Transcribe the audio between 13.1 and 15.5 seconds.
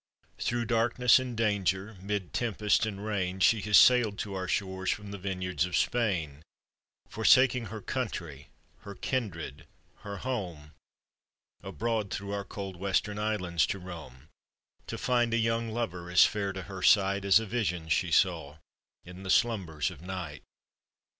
Islands to roam, To find a